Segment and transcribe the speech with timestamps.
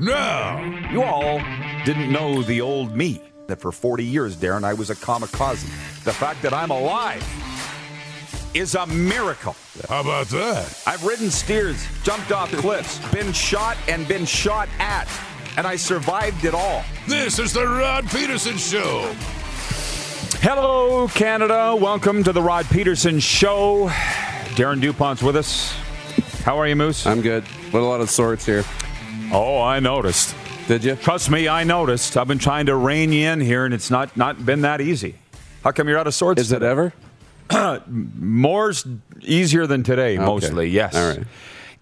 [0.00, 0.62] now.
[0.90, 1.40] You all
[1.84, 3.22] didn't know the old me.
[3.46, 5.62] That for 40 years, Darren, I was a kamikaze.
[6.04, 7.22] The fact that I'm alive
[8.54, 9.54] is a miracle.
[9.88, 10.82] How about that?
[10.86, 15.08] I've ridden steers, jumped off cliffs, been shot and been shot at,
[15.56, 16.82] and I survived it all.
[17.06, 19.12] This is the Rod Pedersen Show.
[20.40, 21.76] Hello, Canada.
[21.76, 23.88] Welcome to the Rod Pedersen Show.
[24.56, 25.72] Darren DuPont's with us.
[26.44, 27.06] How are you, Moose?
[27.06, 27.44] I'm good.
[27.66, 28.64] With a lot of sorts here.
[29.34, 30.34] Oh, I noticed.
[30.68, 30.94] Did you?
[30.96, 32.16] Trust me, I noticed.
[32.16, 35.16] I've been trying to rein you in here, and it's not not been that easy.
[35.62, 36.40] How come you're out of sorts?
[36.40, 36.92] Is it ever?
[37.88, 38.86] More's
[39.20, 40.24] easier than today, Okay.
[40.24, 40.68] mostly.
[40.68, 40.94] Yes.
[40.94, 41.26] All right.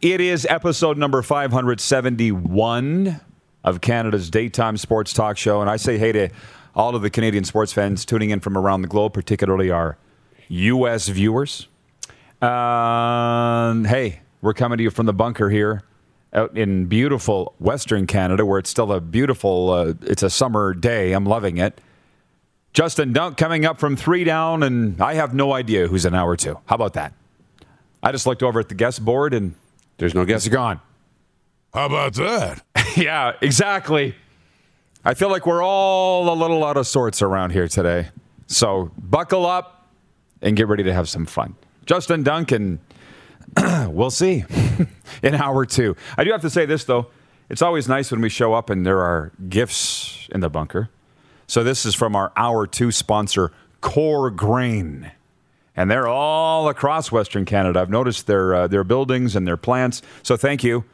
[0.00, 3.20] It is episode number 571
[3.64, 6.28] of Canada's daytime sports talk show, and I say hey to
[6.74, 9.96] all of the Canadian sports fans tuning in from around the globe, particularly our
[10.48, 11.06] U.S.
[11.08, 11.68] viewers.
[12.40, 15.82] Um, hey, we're coming to you from the bunker here
[16.34, 19.70] out in beautiful Western Canada, where it's still a beautiful.
[19.70, 21.12] Uh, it's a summer day.
[21.12, 21.80] I'm loving it.
[22.72, 26.36] Justin Dunk coming up from three down, and I have no idea who's an hour
[26.36, 26.58] two.
[26.66, 27.12] How about that?
[28.02, 29.54] I just looked over at the guest board and
[29.98, 30.48] There's no it's guess.
[30.48, 30.80] gone.
[31.74, 32.62] How about that?
[32.96, 34.14] yeah, exactly.
[35.04, 38.08] I feel like we're all a little out of sorts around here today.
[38.46, 39.88] So buckle up
[40.40, 41.54] and get ready to have some fun.
[41.86, 42.78] Justin Duncan,
[43.88, 44.44] we'll see
[45.22, 45.96] in hour two.
[46.16, 47.08] I do have to say this, though.
[47.48, 50.88] It's always nice when we show up and there are gifts in the bunker.
[51.46, 55.12] So this is from our hour two sponsor, Core Grain.
[55.76, 57.80] And they're all across Western Canada.
[57.80, 60.02] I've noticed their, uh, their buildings and their plants.
[60.22, 60.84] So thank you.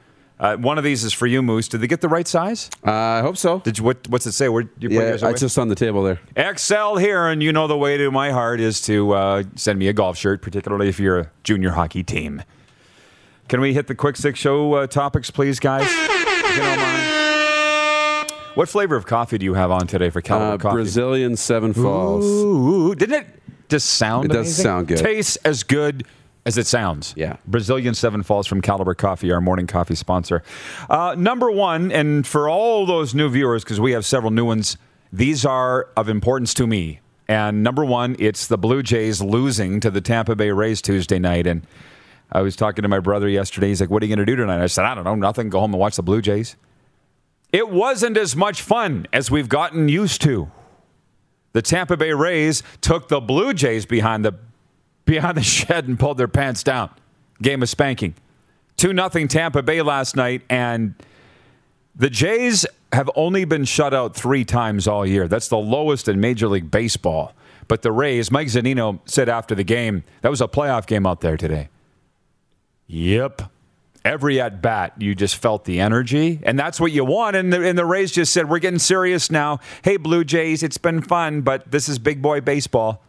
[0.40, 1.66] Uh, one of these is for you, Moose.
[1.66, 2.70] Did they get the right size?
[2.86, 3.58] Uh, I hope so.
[3.58, 4.48] Did you, what, what's it say?
[4.48, 5.32] Where you put Yeah, yours away?
[5.32, 6.20] it's just on the table there.
[6.36, 9.88] Excel here, and you know the way to my heart is to uh, send me
[9.88, 12.42] a golf shirt, particularly if you're a junior hockey team.
[13.48, 15.86] Can we hit the quick six show uh, topics, please, guys?
[15.90, 18.32] If you don't mind.
[18.54, 20.74] What flavor of coffee do you have on today for Caliber Uh, Coffee?
[20.74, 22.24] Brazilian Seven Falls.
[22.24, 23.26] Ooh, didn't it
[23.68, 24.28] just sound?
[24.28, 24.30] Good?
[24.32, 24.62] It does amazing?
[24.64, 24.98] sound good.
[24.98, 26.04] Tastes as good
[26.48, 27.12] as it sounds.
[27.14, 27.36] Yeah.
[27.46, 30.42] Brazilian Seven Falls from Caliber Coffee, our morning coffee sponsor.
[30.88, 34.78] Uh, number one, and for all those new viewers, because we have several new ones,
[35.12, 37.00] these are of importance to me.
[37.28, 41.46] And number one, it's the Blue Jays losing to the Tampa Bay Rays Tuesday night.
[41.46, 41.66] And
[42.32, 43.68] I was talking to my brother yesterday.
[43.68, 44.62] He's like, What are you going to do tonight?
[44.62, 45.50] I said, I don't know, nothing.
[45.50, 46.56] Go home and watch the Blue Jays.
[47.52, 50.50] It wasn't as much fun as we've gotten used to.
[51.52, 54.32] The Tampa Bay Rays took the Blue Jays behind the
[55.08, 56.90] behind the shed and pulled their pants down.
[57.42, 58.14] Game of spanking.
[58.76, 60.94] 2 nothing Tampa Bay last night and
[61.96, 65.26] the Jays have only been shut out 3 times all year.
[65.26, 67.32] That's the lowest in Major League Baseball.
[67.66, 71.20] But the Rays, Mike Zunino said after the game, that was a playoff game out
[71.20, 71.68] there today.
[72.86, 73.42] Yep.
[74.04, 77.36] Every at bat, you just felt the energy, and that's what you want.
[77.36, 79.58] And the, and the Rays just said, We're getting serious now.
[79.82, 83.02] Hey, Blue Jays, it's been fun, but this is big boy baseball.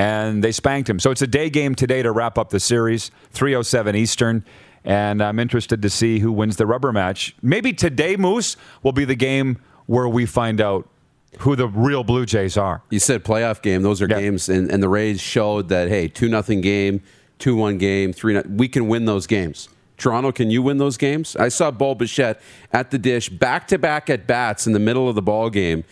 [0.00, 0.98] And they spanked him.
[0.98, 4.44] So it's a day game today to wrap up the series, 307 Eastern.
[4.82, 7.36] And I'm interested to see who wins the rubber match.
[7.42, 10.88] Maybe today, Moose, will be the game where we find out
[11.40, 12.80] who the real Blue Jays are.
[12.88, 13.82] You said playoff game.
[13.82, 14.20] Those are Yeah.
[14.20, 17.02] games, and, and the Rays showed that hey, two nothing game,
[17.38, 18.32] two one game, three.
[18.32, 19.68] no- We can win those games.
[19.98, 21.36] Toronto, can you win those games?
[21.36, 22.40] I saw Bo Bichette
[22.72, 25.84] at the dish, back to back at bats in the middle of the ball game,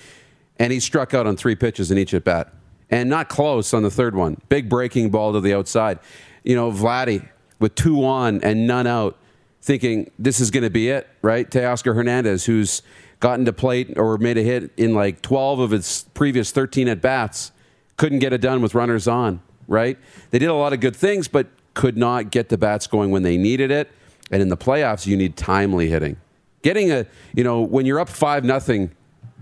[0.59, 2.55] and he struck out on three pitches in each at bat,
[2.91, 4.41] and not close on the third one.
[4.49, 5.99] Big breaking ball to the outside.
[6.43, 7.29] You know, Vladdy
[7.59, 9.17] with two on and none out,
[9.61, 11.51] thinking this is going to be it, right?
[11.51, 12.83] Teoscar Hernandez, who's
[13.21, 17.01] gotten to plate or made a hit in like 12 of his previous 13 at
[17.01, 17.53] bats,
[17.97, 19.99] couldn't get it done with runners on, right?
[20.31, 23.23] They did a lot of good things, but could not get the bats going when
[23.23, 23.91] they needed it.
[24.31, 26.17] And in the playoffs, you need timely hitting.
[26.63, 28.91] Getting a, you know, when you're up five nothing,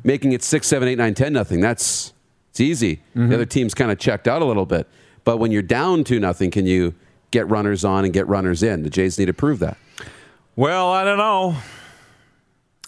[0.04, 1.60] making it six, seven, eight, nine, ten nothing.
[1.60, 2.12] That's
[2.56, 3.03] it's easy.
[3.12, 3.34] The mm-hmm.
[3.34, 4.89] other team's kind of checked out a little bit.
[5.25, 6.94] But when you're down two nothing, can you
[7.31, 8.83] get runners on and get runners in?
[8.83, 9.77] The Jays need to prove that.
[10.55, 11.56] Well, I don't know.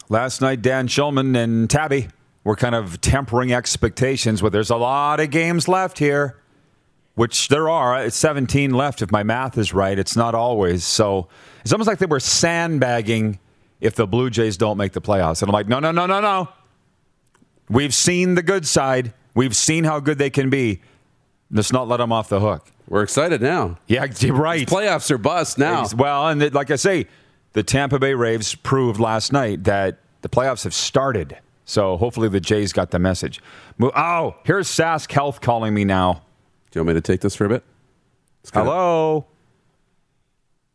[0.08, 2.08] Last night, Dan Shulman and Tabby
[2.44, 6.38] were kind of tempering expectations, but there's a lot of games left here,
[7.14, 8.02] which there are.
[8.02, 9.98] It's 17 left, if my math is right.
[9.98, 10.82] It's not always.
[10.82, 11.28] So
[11.60, 13.38] it's almost like they were sandbagging
[13.82, 15.42] if the Blue Jays don't make the playoffs.
[15.42, 16.48] And I'm like, no, no, no, no, no.
[17.68, 20.80] We've seen the good side, we've seen how good they can be.
[21.50, 22.70] Let's not let them off the hook.
[22.88, 23.78] We're excited now.
[23.86, 24.66] Yeah, you're right.
[24.66, 25.82] Playoffs are bust now.
[25.82, 27.06] Ex- Well, and it- like I say,
[27.54, 31.38] the Tampa Bay Raves proved last night that the playoffs have started.
[31.64, 33.40] So hopefully the Jays got the message.
[33.78, 36.22] Mo- Oh, here's Sask Health calling me now.
[36.70, 37.64] Do you want me to take this for a bit?
[38.42, 39.26] It's kinda- Hello.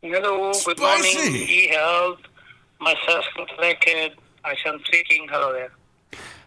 [0.02, 1.18] Hello, good Spicy.
[1.18, 2.20] morning, e-health.
[2.82, 4.12] My Saskatoon kid.
[4.44, 5.28] Asham speaking.
[5.32, 5.72] Hello there.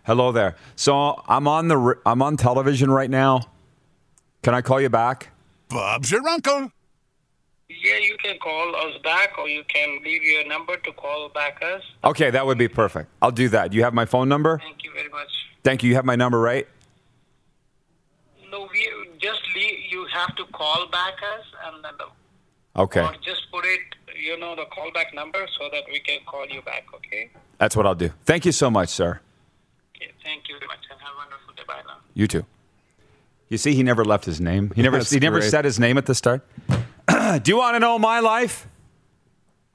[0.07, 0.55] Hello there.
[0.77, 3.41] So I'm on the I'm on television right now.
[4.43, 5.31] Can I call you back?
[5.69, 6.71] Bob's your uncle.
[7.69, 11.61] Yeah, you can call us back or you can leave your number to call back
[11.63, 11.83] us.
[12.05, 13.11] Okay, that would be perfect.
[13.21, 13.73] I'll do that.
[13.73, 14.59] You have my phone number?
[14.59, 15.29] Thank you very much.
[15.65, 15.89] Thank you.
[15.89, 16.69] You have my number, right?
[18.53, 18.89] No, we
[19.19, 19.75] just leave.
[19.91, 21.93] You have to call back us and then
[22.77, 23.01] Okay.
[23.01, 23.81] or just put it,
[24.17, 26.85] you know, the callback number so that we can call you back.
[26.95, 27.31] Okay.
[27.59, 28.11] That's what I'll do.
[28.25, 29.21] Thank you so much, sir.
[29.97, 30.13] Okay.
[30.25, 31.63] Thank you very much and have a wonderful day.
[31.67, 31.99] Bye now.
[32.15, 32.45] You too.
[33.49, 34.73] You see, he never left his name.
[34.75, 35.51] He never That's he never great.
[35.51, 36.43] said his name at the start.
[37.09, 38.67] Do you want to know my life?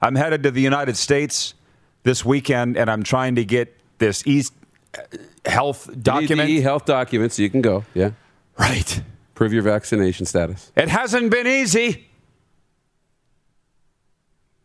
[0.00, 1.54] I'm headed to the United States
[2.02, 4.52] this weekend, and I'm trying to get this East
[4.96, 5.00] uh,
[5.46, 6.48] health document.
[6.48, 7.36] the health documents.
[7.36, 7.84] So you can go.
[7.94, 8.10] Yeah.
[8.58, 9.00] Right.
[9.34, 10.70] Prove your vaccination status.
[10.76, 12.08] It hasn't been easy.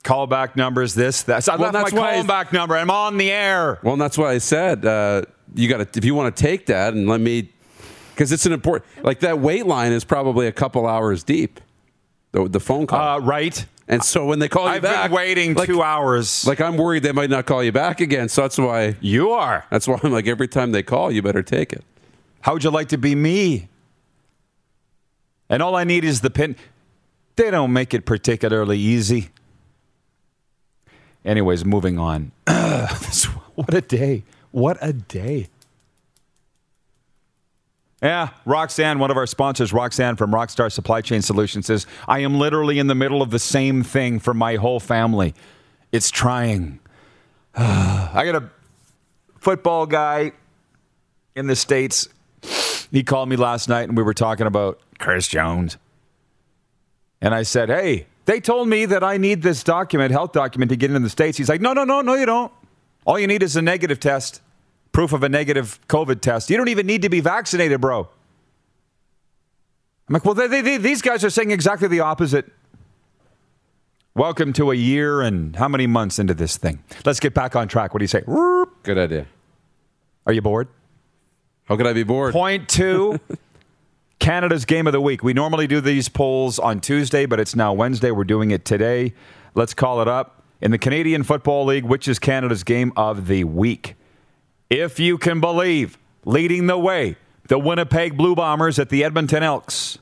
[0.04, 1.44] Callback numbers, this, that.
[1.44, 2.76] So I Well, left that's my why- callback number.
[2.76, 3.80] I'm on the air.
[3.84, 5.24] Well, that's why I said uh,
[5.58, 7.50] you got to if you want to take that and let me
[8.14, 11.60] because it's an important like that wait line is probably a couple hours deep.
[12.32, 13.00] The, the phone call.
[13.00, 13.66] Uh, right.
[13.88, 16.46] and so when they call you back, I've been waiting like, two hours.
[16.46, 18.30] Like I'm worried they might not call you back again.
[18.30, 19.66] So that's why you are.
[19.72, 21.84] that's why I'm like every time they call, you better take it.
[22.42, 23.70] How would you like to be me?
[25.50, 26.56] And all I need is the pin.
[27.38, 29.30] They don't make it particularly easy.
[31.24, 32.32] Anyways, moving on.
[33.56, 34.24] what a day.
[34.52, 35.48] What a day.
[38.02, 42.38] Yeah, Roxanne, one of our sponsors, Roxanne from Rockstar Supply Chain Solutions, says, I am
[42.38, 45.34] literally in the middle of the same thing for my whole family.
[45.92, 46.80] It's trying.
[47.56, 48.50] I got a
[49.40, 50.34] football guy
[51.36, 52.08] in the States.
[52.92, 55.78] He called me last night and we were talking about Chris Jones.
[57.20, 60.76] And I said, Hey, they told me that I need this document, health document, to
[60.76, 61.38] get into the States.
[61.38, 62.52] He's like, No, no, no, no, you don't.
[63.08, 64.42] All you need is a negative test,
[64.92, 66.50] proof of a negative COVID test.
[66.50, 68.10] You don't even need to be vaccinated, bro.
[70.10, 72.52] I'm like, Well, they, they, these guys are saying exactly the opposite.
[74.14, 76.84] Welcome to a year and how many months into this thing?
[77.06, 77.94] Let's get back on track.
[77.94, 78.24] What do you say?
[78.84, 79.26] Good idea.
[80.26, 80.68] Are you bored?
[81.66, 82.34] How could I be bored?
[82.34, 83.22] Point two
[84.20, 85.24] Canada's game of the week.
[85.24, 88.12] We normally do these polls on Tuesday, but it's now Wednesday.
[88.12, 89.14] We're doing it today.
[89.56, 90.37] Let's call it up.
[90.60, 93.96] In the Canadian Football League, which is Canada's game of the week?
[94.70, 97.16] If you can believe, leading the way,
[97.48, 100.00] the Winnipeg Blue Bombers at the Edmonton Elks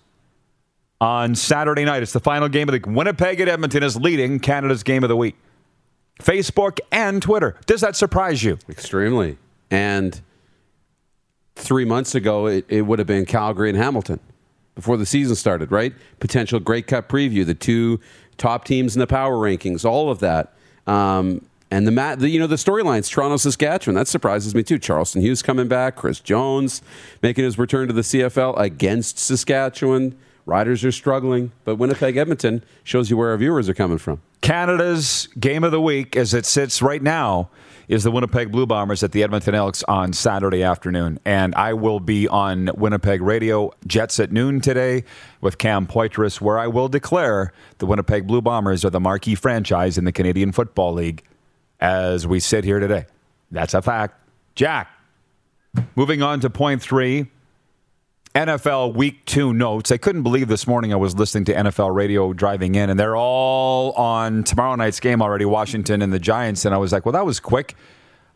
[0.99, 2.01] on Saturday night.
[2.01, 5.15] It's the final game of the Winnipeg at Edmonton is leading Canada's game of the
[5.15, 5.35] week.
[6.19, 7.57] Facebook and Twitter.
[7.65, 8.57] Does that surprise you?
[8.69, 9.37] Extremely.
[9.69, 10.21] And
[11.55, 14.19] three months ago, it, it would have been Calgary and Hamilton
[14.75, 15.93] before the season started, right?
[16.19, 17.99] Potential Grey Cup preview, the two
[18.37, 20.53] top teams in the power rankings, all of that.
[20.87, 21.41] Um,
[21.71, 24.77] and the, mat, the you know the storylines, Toronto, Saskatchewan, that surprises me too.
[24.77, 26.81] Charleston Hughes coming back, Chris Jones
[27.21, 30.15] making his return to the CFL against Saskatchewan.
[30.45, 34.21] Riders are struggling, but Winnipeg, Edmonton shows you where our viewers are coming from.
[34.41, 37.49] Canada's game of the week, as it sits right now,
[37.87, 41.19] is the Winnipeg Blue Bombers at the Edmonton Elks on Saturday afternoon.
[41.25, 45.03] And I will be on Winnipeg Radio, Jets at noon today
[45.41, 49.97] with Cam Poitras, where I will declare the Winnipeg Blue Bombers are the marquee franchise
[49.97, 51.23] in the Canadian Football League
[51.79, 53.05] as we sit here today.
[53.51, 54.19] That's a fact.
[54.55, 54.89] Jack,
[55.95, 57.27] moving on to point three.
[58.35, 59.93] NFL Week Two notes.
[59.93, 63.15] I couldn't believe this morning I was listening to NFL radio driving in, and they're
[63.15, 66.65] all on tomorrow night's game already, Washington and the Giants.
[66.65, 67.75] And I was like, well, that was quick.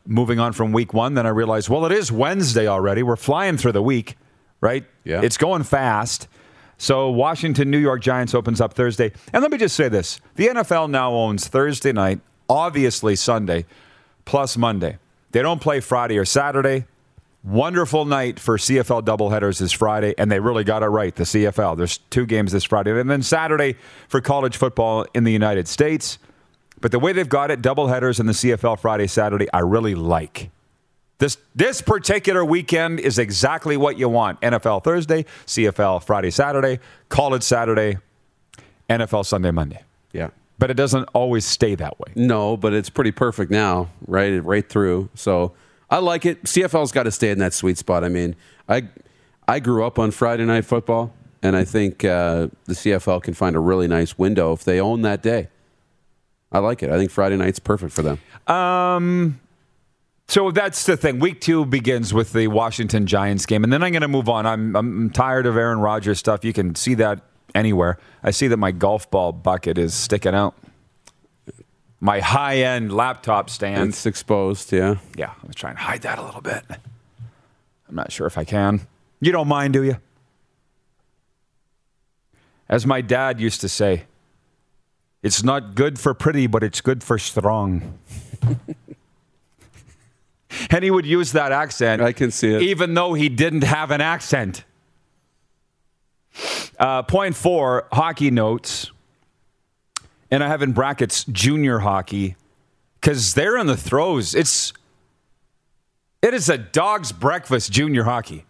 [0.05, 3.03] Moving on from Week One, then I realized, well, it is Wednesday already.
[3.03, 4.15] We're flying through the week,
[4.61, 4.85] right?
[5.03, 5.21] Yeah.
[5.21, 6.29] It's going fast.
[6.77, 9.11] So Washington, New York Giants opens up Thursday.
[9.33, 13.65] And let me just say this: the NFL now owns Thursday night, obviously Sunday,
[14.23, 14.97] plus Monday.
[15.31, 16.85] They don't play Friday or Saturday.
[17.41, 21.15] Wonderful night for CFL doubleheaders is Friday, and they really got it right.
[21.15, 21.77] The CFL.
[21.77, 23.77] There's two games this Friday, and then Saturday
[24.09, 26.19] for college football in the United States.
[26.81, 30.49] But the way they've got it, doubleheaders in the CFL Friday, Saturday, I really like.
[31.19, 34.41] This this particular weekend is exactly what you want.
[34.41, 37.97] NFL Thursday, CFL Friday, Saturday, college Saturday,
[38.89, 39.83] NFL Sunday, Monday.
[40.11, 40.29] Yeah.
[40.57, 42.11] But it doesn't always stay that way.
[42.15, 44.43] No, but it's pretty perfect now, right?
[44.43, 45.09] Right through.
[45.15, 45.53] So
[45.91, 46.43] I like it.
[46.43, 48.03] CFL's got to stay in that sweet spot.
[48.03, 48.35] I mean,
[48.67, 48.87] I
[49.47, 53.55] I grew up on Friday night football, and I think uh, the CFL can find
[53.55, 55.49] a really nice window if they own that day.
[56.51, 56.89] I like it.
[56.91, 58.19] I think Friday night's perfect for them.
[58.47, 59.39] Um.
[60.27, 61.17] So that's the thing.
[61.17, 64.45] Week two begins with the Washington Giants game, and then I'm going to move on.
[64.45, 66.45] I'm, I'm tired of Aaron Rodgers stuff.
[66.45, 67.21] You can see that
[67.55, 67.97] anywhere.
[68.21, 70.53] I see that my golf ball bucket is sticking out.
[71.99, 73.89] My high end laptop stand.
[73.89, 74.71] It's exposed.
[74.71, 74.95] Yeah.
[75.15, 76.63] yeah, I'm trying to hide that a little bit.
[76.69, 78.81] I'm not sure if I can.
[79.19, 79.97] You don't mind, do you?
[82.69, 84.03] As my dad used to say,
[85.23, 87.99] it's not good for pretty, but it's good for strong.
[90.69, 92.01] and he would use that accent.
[92.01, 92.61] I can see it.
[92.61, 94.63] Even though he didn't have an accent.
[96.77, 98.91] Uh, point four hockey notes.
[100.31, 102.35] And I have in brackets junior hockey
[102.99, 104.35] because they're in the throes.
[104.35, 104.73] It's
[106.21, 108.45] it is a dog's breakfast junior hockey.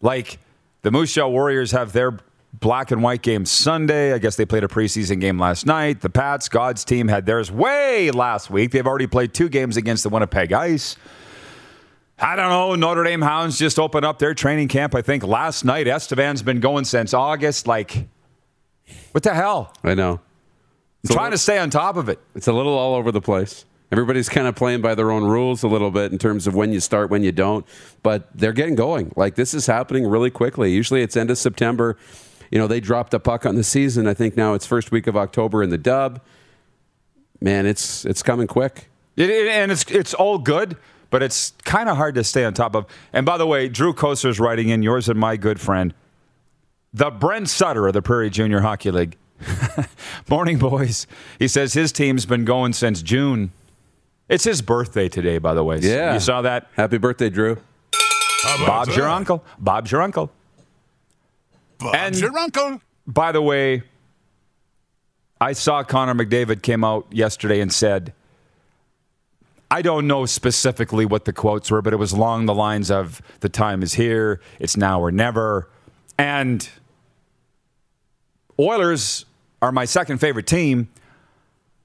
[0.00, 0.38] Like
[0.82, 2.18] the Moose Jaw Warriors have their
[2.52, 4.12] black and white game Sunday.
[4.12, 6.00] I guess they played a preseason game last night.
[6.00, 8.70] The Pats, God's team, had theirs way last week.
[8.70, 10.96] They've already played two games against the Winnipeg Ice.
[12.18, 12.74] I don't know.
[12.74, 15.86] Notre Dame Hounds just opened up their training camp, I think, last night.
[15.86, 17.66] Estevan's been going since August.
[17.66, 18.08] Like,
[19.12, 19.72] what the hell?
[19.82, 20.20] I know.
[21.08, 22.18] I'm trying to stay on top of it.
[22.34, 23.64] It's a little all over the place.
[23.92, 26.72] Everybody's kind of playing by their own rules a little bit in terms of when
[26.72, 27.66] you start, when you don't.
[28.02, 29.12] But they're getting going.
[29.16, 30.72] Like this is happening really quickly.
[30.72, 31.96] Usually it's end of September.
[32.50, 34.06] You know, they dropped a puck on the season.
[34.06, 36.20] I think now it's first week of October in the dub.
[37.40, 38.88] Man, it's it's coming quick.
[39.16, 40.76] It, it- and it's it's all good,
[41.10, 42.86] but it's kind of hard to stay on top of.
[43.12, 45.94] And by the way, Drew Koser's writing in yours and my good friend,
[46.92, 49.16] the Brent Sutter of the Prairie Junior Hockey League.
[50.28, 51.06] Morning, boys.
[51.38, 53.52] He says his team's been going since June.
[54.28, 55.78] It's his birthday today, by the way.
[55.78, 56.14] Yeah.
[56.14, 56.68] you saw that.
[56.74, 57.56] Happy birthday, Drew.
[58.42, 59.44] How about Bob's your uncle.
[59.58, 60.30] Bob's your uncle.
[61.78, 62.80] Bob's And- your uncle.
[63.06, 63.82] By the way,
[65.40, 68.12] I saw Connor McDavid came out yesterday and said,
[69.70, 73.20] I don't know specifically what the quotes were, but it was along the lines of
[73.40, 75.68] the time is here, it's now or never.
[76.18, 76.68] And
[78.58, 79.24] Oilers
[79.62, 80.88] are my second favorite team,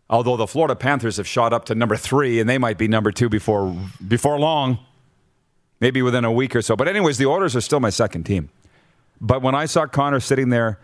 [0.10, 3.12] although the Florida Panthers have shot up to number three, and they might be number
[3.12, 3.76] two before
[4.08, 4.80] before long,
[5.80, 6.76] maybe within a week or so.
[6.76, 8.50] But anyways, the Oilers are still my second team.
[9.22, 10.80] But when I saw Connor sitting there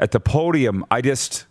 [0.00, 1.46] at the podium, I just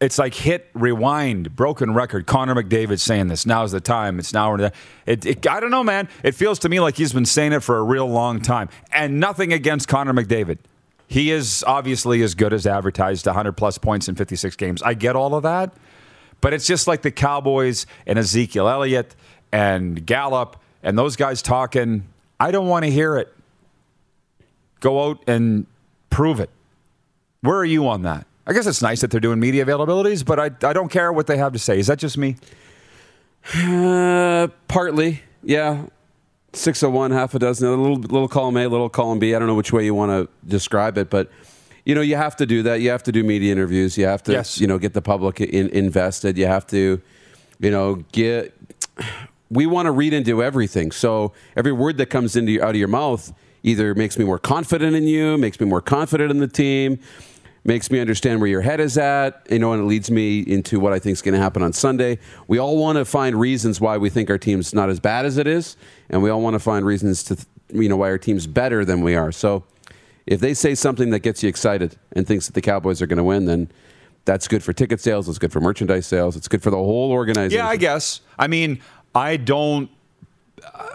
[0.00, 2.26] it's like hit rewind, broken record.
[2.26, 3.44] Connor McDavid saying this.
[3.44, 4.18] Now's the time.
[4.18, 4.72] It's now or.
[5.06, 6.08] It, it, I don't know, man.
[6.22, 8.68] It feels to me like he's been saying it for a real long time.
[8.92, 10.58] And nothing against Connor McDavid.
[11.08, 14.82] He is obviously as good as advertised, 100 plus points in 56 games.
[14.82, 15.72] I get all of that.
[16.40, 19.16] But it's just like the Cowboys and Ezekiel Elliott
[19.50, 22.06] and Gallup and those guys talking.
[22.38, 23.34] I don't want to hear it.
[24.80, 25.66] Go out and
[26.10, 26.50] prove it.
[27.40, 28.26] Where are you on that?
[28.46, 31.26] I guess it's nice that they're doing media availabilities, but I, I don't care what
[31.26, 31.78] they have to say.
[31.78, 32.36] Is that just me?
[33.54, 35.86] Uh, partly, yeah.
[36.54, 37.68] Six of one, half a dozen.
[37.68, 39.34] A little, little column A, little column B.
[39.34, 41.30] I don't know which way you want to describe it, but
[41.84, 42.80] you know, you have to do that.
[42.80, 43.96] You have to do media interviews.
[43.96, 44.60] You have to, Yes.
[44.60, 46.36] you know, get the public in, invested.
[46.36, 47.00] You have to,
[47.60, 48.54] you know, get.
[49.50, 52.88] We want to read into everything, so every word that comes into out of your
[52.88, 56.98] mouth either makes me more confident in you, makes me more confident in the team,
[57.68, 60.80] makes me understand where your head is at, you know, and it leads me into
[60.80, 62.18] what I think is going to happen on Sunday.
[62.48, 65.36] We all want to find reasons why we think our team's not as bad as
[65.36, 65.76] it is,
[66.08, 67.36] and we all want to find reasons to,
[67.70, 69.30] you know, why our team's better than we are.
[69.30, 69.64] So,
[70.26, 73.18] if they say something that gets you excited and thinks that the Cowboys are going
[73.18, 73.70] to win, then
[74.24, 75.28] that's good for ticket sales.
[75.28, 76.36] It's good for merchandise sales.
[76.36, 77.64] It's good for the whole organization.
[77.64, 78.22] Yeah, I guess.
[78.38, 78.80] I mean,
[79.14, 79.90] I don't.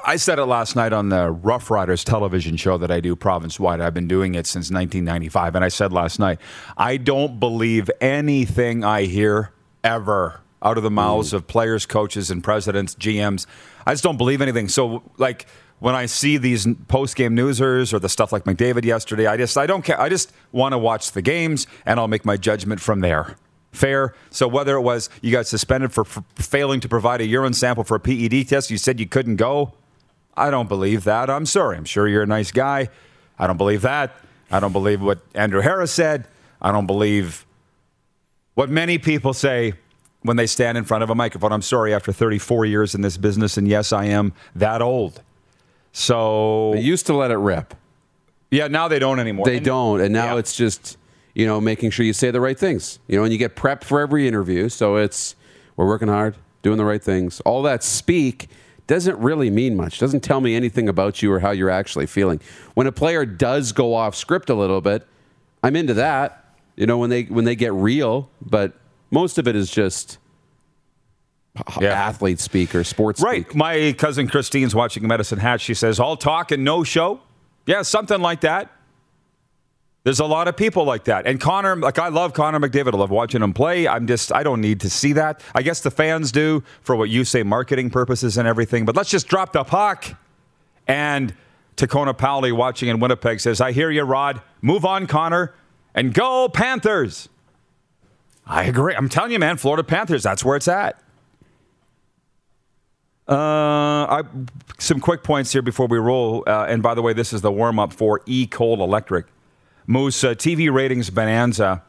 [0.05, 3.59] I said it last night on the Rough Riders television show that I do province
[3.59, 3.81] wide.
[3.81, 5.55] I've been doing it since 1995.
[5.55, 6.39] And I said last night,
[6.77, 9.51] I don't believe anything I hear
[9.83, 11.33] ever out of the mouths mm.
[11.33, 13.45] of players, coaches, and presidents, GMs.
[13.85, 14.69] I just don't believe anything.
[14.69, 15.45] So, like,
[15.79, 19.57] when I see these post game newsers or the stuff like McDavid yesterday, I just
[19.57, 19.99] I don't care.
[19.99, 23.35] I just want to watch the games and I'll make my judgment from there.
[23.73, 24.13] Fair.
[24.29, 27.83] So whether it was you got suspended for, for failing to provide a urine sample
[27.83, 29.73] for a PED test, you said you couldn't go.
[30.37, 31.29] I don't believe that.
[31.29, 31.75] I'm sorry.
[31.77, 32.89] I'm sure you're a nice guy.
[33.37, 34.15] I don't believe that.
[34.51, 36.27] I don't believe what Andrew Harris said.
[36.61, 37.45] I don't believe
[38.53, 39.73] what many people say
[40.21, 41.51] when they stand in front of a microphone.
[41.51, 45.21] I'm sorry, after 34 years in this business, and yes, I am that old.
[45.91, 47.73] So They used to let it rip.
[48.51, 49.45] yeah, now they don't anymore.
[49.45, 50.39] They And- don't, and now Yeah.
[50.39, 50.97] it's just
[51.33, 52.99] you know making sure you say the right things.
[53.07, 54.69] You know, and you get prepped for every interview.
[54.69, 55.35] So it's
[55.75, 57.39] we're working hard, doing the right things.
[57.41, 58.47] All that speak
[58.85, 59.97] doesn't really mean much.
[59.99, 62.39] Doesn't tell me anything about you or how you're actually feeling.
[62.73, 65.07] When a player does go off script a little bit,
[65.63, 66.39] I'm into that.
[66.75, 68.73] You know, when they when they get real, but
[69.11, 70.17] most of it is just
[71.79, 71.89] Yeah.
[71.89, 73.43] athlete speak or sports Right.
[73.45, 73.55] speak.
[73.55, 75.61] My cousin Christine's watching Medicine Hat.
[75.61, 77.19] She says, all talk and no show.
[77.67, 78.71] Yeah, something like that.
[80.03, 81.25] There's a lot of people like that.
[81.25, 82.93] And Connor, like I love Connor McDavid.
[82.93, 83.87] I love watching him play.
[83.87, 85.41] I'm just, I don't need to see that.
[85.55, 88.83] I guess the fans do for what you say, marketing purposes and everything.
[88.83, 90.05] But let's just drop the puck.
[90.87, 91.33] And
[91.77, 94.41] Tacona Powley watching in Winnipeg says, I hear you, Rod.
[94.61, 95.53] Move on, Connor.
[95.95, 97.29] And go Panthers.
[98.45, 98.93] I agree.
[98.95, 100.99] I'm telling you, man, Florida Panthers, that's where it's at.
[103.25, 104.23] Uh, I,
[104.79, 106.43] some quick points here before we roll.
[106.45, 108.45] Uh, and by the way, this is the warm up for E.
[108.47, 109.27] Cole Electric.
[109.87, 111.83] Moose uh, TV ratings bonanza.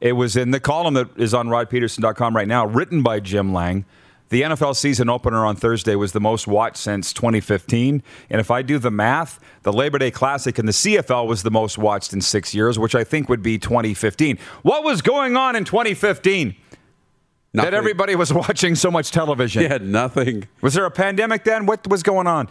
[0.00, 3.84] It was in the column that is on rodpedersen.com right now, written by Jim Lang.
[4.28, 8.02] The NFL season opener on Thursday was the most watched since 2015.
[8.28, 11.50] And if I do the math, the Labor Day Classic in the CFL was the
[11.50, 14.36] most watched in six years, which I think would be 2015.
[14.62, 16.56] What was going on in 2015
[17.54, 17.70] Nothing.
[17.70, 19.64] that everybody was watching so much television?
[19.64, 20.48] Had nothing.
[20.60, 21.64] Was there a pandemic then?
[21.64, 22.48] What was going on?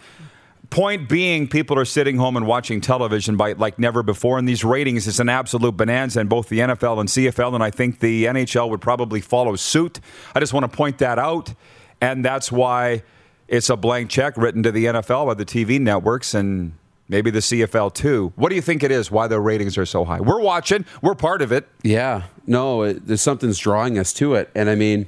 [0.70, 4.64] Point being, people are sitting home and watching television by like never before, and these
[4.64, 8.24] ratings is an absolute bonanza in both the NFL and CFL, and I think the
[8.24, 10.00] NHL would probably follow suit.
[10.34, 11.54] I just want to point that out,
[12.00, 13.02] and that's why
[13.48, 16.72] it's a blank check written to the NFL by the TV networks and
[17.08, 18.32] maybe the CFL too.
[18.36, 19.10] What do you think it is?
[19.10, 20.20] Why the ratings are so high?
[20.20, 20.84] We're watching.
[21.02, 21.68] We're part of it.
[21.82, 25.06] Yeah, no, it, there's something's drawing us to it, and I mean,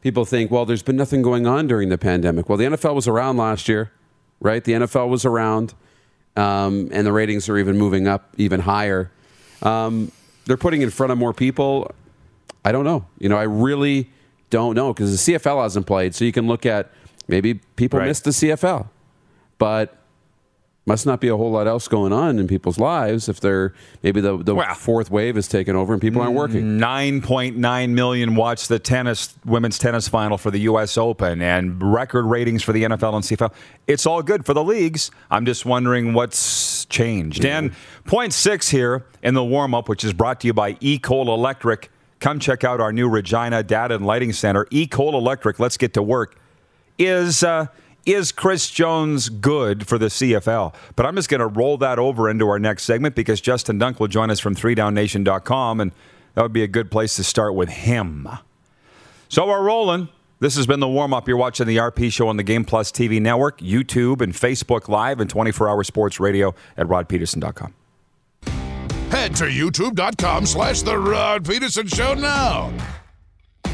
[0.00, 2.48] people think, well, there's been nothing going on during the pandemic.
[2.48, 3.90] Well, the NFL was around last year,
[4.40, 4.62] right?
[4.64, 5.74] The NFL was around,
[6.36, 9.10] um, and the ratings are even moving up even higher.
[9.62, 10.10] Um,
[10.46, 11.90] they're putting in front of more people.
[12.64, 13.04] I don't know.
[13.18, 14.10] You know, I really
[14.50, 16.90] don't know because the CFL hasn't played, so you can look at
[17.28, 18.06] maybe people Right.
[18.08, 18.88] missed the CFL,
[19.58, 19.96] but
[20.90, 24.20] must not be a whole lot else going on in people's lives if they're maybe
[24.20, 26.80] the, the Well- fourth wave is taken over and people aren't working.
[26.80, 32.64] 9.9 million watched the tennis women's tennis final for the US Open and record ratings
[32.64, 33.52] for the NFL and CFL.
[33.86, 35.12] It's all good for the leagues.
[35.30, 37.44] I'm just wondering what's changed.
[37.44, 37.72] And
[38.04, 40.98] point six here in the warm up, which is brought to you by E.
[40.98, 41.88] Cole Electric.
[42.18, 44.66] Come check out our new Regina Data and Lighting Center.
[44.72, 44.88] E.
[44.88, 46.36] Cole Electric, let's get to work.
[46.98, 47.66] Is uh,
[48.12, 50.74] is Chris Jones good for the CFL?
[50.96, 54.00] But I'm just going to roll that over into our next segment because Justin Dunk
[54.00, 55.92] will join us from 3downnation.com, and
[56.34, 58.28] that would be a good place to start with him.
[59.28, 60.08] So we're rolling.
[60.40, 61.28] This has been the warm up.
[61.28, 65.20] You're watching the RP show on the Game Plus TV network, YouTube, and Facebook Live,
[65.20, 67.74] and 24 hour sports radio at rodpedersen.com.
[69.10, 72.72] Head to youtube.com slash The Rod Pedersen Show now.